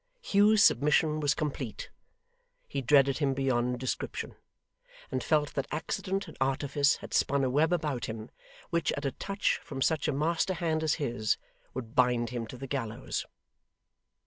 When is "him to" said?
12.31-12.57